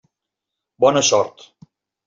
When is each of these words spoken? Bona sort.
Bona 0.85 1.05
sort. 1.11 1.47